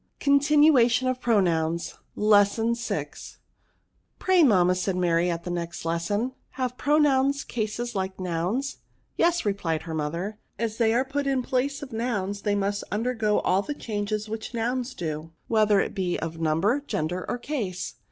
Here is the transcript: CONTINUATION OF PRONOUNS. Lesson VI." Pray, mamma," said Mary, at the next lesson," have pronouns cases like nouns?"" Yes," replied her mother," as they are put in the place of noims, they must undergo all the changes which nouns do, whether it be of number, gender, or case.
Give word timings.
CONTINUATION 0.19 1.07
OF 1.07 1.21
PRONOUNS. 1.21 1.93
Lesson 2.15 2.73
VI." 2.73 3.09
Pray, 4.25 4.41
mamma," 4.41 4.73
said 4.73 4.95
Mary, 4.95 5.29
at 5.29 5.43
the 5.43 5.51
next 5.51 5.85
lesson," 5.85 6.31
have 6.59 6.75
pronouns 6.75 7.43
cases 7.43 7.93
like 7.93 8.19
nouns?"" 8.19 8.77
Yes," 9.19 9.45
replied 9.45 9.83
her 9.83 9.93
mother," 9.93 10.39
as 10.57 10.77
they 10.77 10.91
are 10.95 11.05
put 11.05 11.27
in 11.27 11.43
the 11.43 11.47
place 11.47 11.83
of 11.83 11.91
noims, 11.91 12.41
they 12.41 12.55
must 12.55 12.83
undergo 12.91 13.41
all 13.41 13.61
the 13.61 13.75
changes 13.75 14.27
which 14.27 14.55
nouns 14.55 14.95
do, 14.95 15.33
whether 15.47 15.79
it 15.79 15.93
be 15.93 16.17
of 16.19 16.39
number, 16.39 16.81
gender, 16.87 17.23
or 17.29 17.37
case. 17.37 17.93